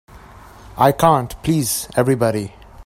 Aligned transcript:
I 0.79 0.93
can't 0.93 1.35
please 1.43 1.87
everybody. 1.95 2.55